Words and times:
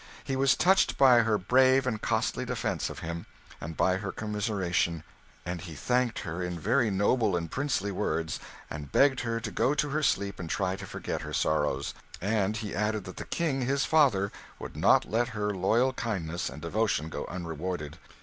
He 0.23 0.35
was 0.35 0.55
touched 0.55 0.97
by 0.97 1.19
her 1.19 1.37
brave 1.37 1.85
and 1.85 2.01
costly 2.01 2.43
defence 2.43 2.89
of 2.89 2.97
him, 3.01 3.27
and 3.61 3.77
by 3.77 3.97
her 3.97 4.11
commiseration; 4.11 5.03
and 5.45 5.61
he 5.61 5.75
thanked 5.75 6.21
her 6.21 6.41
in 6.41 6.59
very 6.59 6.89
noble 6.89 7.35
and 7.35 7.51
princely 7.51 7.91
words, 7.91 8.39
and 8.67 8.91
begged 8.91 9.19
her 9.19 9.39
to 9.39 9.51
go 9.51 9.75
to 9.75 9.89
her 9.89 10.01
sleep 10.01 10.39
and 10.39 10.49
try 10.49 10.75
to 10.75 10.87
forget 10.87 11.21
her 11.21 11.33
sorrows. 11.33 11.93
And 12.19 12.57
he 12.57 12.73
added 12.73 13.03
that 13.03 13.17
the 13.17 13.25
King 13.25 13.61
his 13.61 13.85
father 13.85 14.31
would 14.57 14.75
not 14.75 15.05
let 15.05 15.27
her 15.37 15.53
loyal 15.53 15.93
kindness 15.93 16.49
and 16.49 16.63
devotion 16.63 17.09
go 17.09 17.27
unrewarded. 17.27 17.99